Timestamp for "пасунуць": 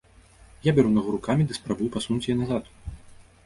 1.99-2.25